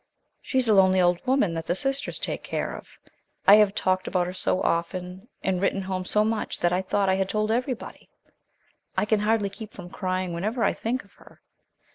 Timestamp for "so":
4.33-4.59, 6.05-6.25